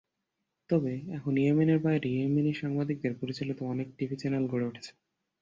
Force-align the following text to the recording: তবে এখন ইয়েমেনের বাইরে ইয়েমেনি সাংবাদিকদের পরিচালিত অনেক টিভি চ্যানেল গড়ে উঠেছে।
তবে 0.69 0.93
এখন 1.17 1.33
ইয়েমেনের 1.37 1.79
বাইরে 1.79 2.07
ইয়েমেনি 2.09 2.51
সাংবাদিকদের 2.53 3.13
পরিচালিত 3.15 3.59
অনেক 3.63 3.87
টিভি 3.97 4.15
চ্যানেল 4.15 4.43
গড়ে 4.47 4.65
উঠেছে। 4.65 4.91